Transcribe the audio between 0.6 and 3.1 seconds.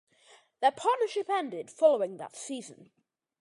Their partnership ended following that season.